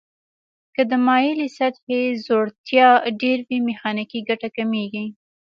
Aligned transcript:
که 0.75 0.81
د 0.91 0.91
مایلې 1.05 1.47
سطحې 1.57 2.01
ځوړتیا 2.25 2.87
ډیر 3.21 3.39
وي 3.47 3.59
میخانیکي 3.67 4.19
ګټه 4.29 4.49
کمیږي. 4.57 5.05